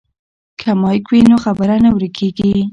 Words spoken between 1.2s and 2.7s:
نو خبره نه ورکیږي.